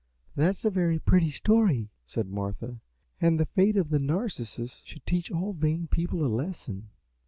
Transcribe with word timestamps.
"That 0.35 0.55
is 0.55 0.65
a 0.65 0.71
very 0.71 0.97
pretty 0.97 1.29
story," 1.29 1.91
said 2.05 2.25
Martha, 2.27 2.79
"and 3.21 3.39
the 3.39 3.45
fate 3.45 3.77
of 3.77 3.91
Narcissus 3.91 4.81
should 4.83 5.05
teach 5.05 5.29
all 5.31 5.53
vain 5.53 5.85
people 5.91 6.25
a 6.25 6.27
lesson." 6.27 6.89